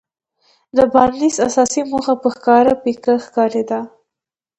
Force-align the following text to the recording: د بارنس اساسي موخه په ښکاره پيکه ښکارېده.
د 0.77 0.77
بارنس 0.93 1.35
اساسي 1.47 1.81
موخه 1.91 2.13
په 2.21 2.27
ښکاره 2.35 2.73
پيکه 2.83 3.13
ښکارېده. 3.25 3.79